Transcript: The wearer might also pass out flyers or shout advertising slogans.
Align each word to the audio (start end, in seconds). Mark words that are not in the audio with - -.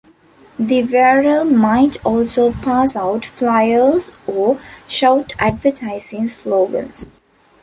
The 0.57 0.81
wearer 0.81 1.45
might 1.45 2.03
also 2.03 2.53
pass 2.53 2.95
out 2.95 3.23
flyers 3.23 4.11
or 4.25 4.59
shout 4.87 5.33
advertising 5.37 6.27
slogans. 6.27 7.21